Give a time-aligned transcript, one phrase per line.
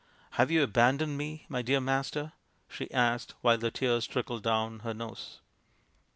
[0.31, 2.33] "Have you abandoned me, my dear master?"
[2.75, 5.41] she asked, while the tears trickled down her nose.